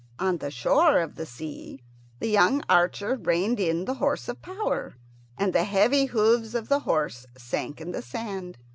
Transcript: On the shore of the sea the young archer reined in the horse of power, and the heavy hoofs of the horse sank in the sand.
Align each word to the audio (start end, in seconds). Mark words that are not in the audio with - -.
On 0.17 0.39
the 0.39 0.49
shore 0.49 0.97
of 0.97 1.13
the 1.13 1.27
sea 1.27 1.83
the 2.19 2.25
young 2.27 2.63
archer 2.67 3.17
reined 3.17 3.59
in 3.59 3.85
the 3.85 3.93
horse 3.93 4.27
of 4.27 4.41
power, 4.41 4.95
and 5.37 5.53
the 5.53 5.63
heavy 5.63 6.05
hoofs 6.05 6.55
of 6.55 6.69
the 6.69 6.79
horse 6.79 7.27
sank 7.37 7.79
in 7.79 7.91
the 7.91 8.01
sand. 8.01 8.57